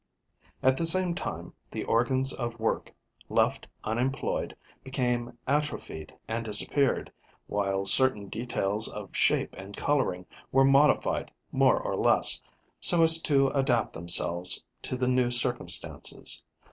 [0.63, 2.91] At the same time, the organs of work,
[3.29, 7.11] left unemployed, became atrophied and disappeared,
[7.45, 12.41] while certain details of shape and colouring were modified more or less,
[12.79, 16.41] so as to adapt themselves to the new circumstances.